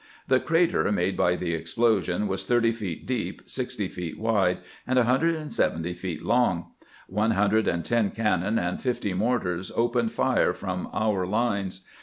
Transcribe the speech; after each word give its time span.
The 0.27 0.39
crater 0.39 0.91
made 0.91 1.15
by 1.15 1.35
the 1.35 1.53
explosion 1.53 2.27
was 2.27 2.43
30 2.43 2.71
feet 2.71 3.05
deep, 3.05 3.43
60 3.45 3.87
feet 3.87 4.17
wide, 4.19 4.57
and 4.87 4.97
170 4.97 5.93
feet 5.93 6.23
long. 6.23 6.71
One 7.07 7.33
hundred 7.37 7.67
and 7.67 7.85
ten 7.85 8.09
cannon 8.09 8.57
and 8.57 8.81
fifty 8.81 9.13
mortars 9.13 9.71
opened 9.75 10.11
fire 10.11 10.53
from 10.55 10.89
our 10.91 11.27
lines. 11.27 11.81